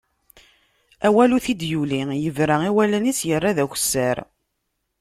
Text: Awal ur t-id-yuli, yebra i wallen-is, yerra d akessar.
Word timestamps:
Awal 1.07 1.33
ur 1.35 1.41
t-id-yuli, 1.45 2.01
yebra 2.23 2.57
i 2.67 2.69
wallen-is, 2.75 3.19
yerra 3.27 3.51
d 3.57 3.57
akessar. 3.63 4.17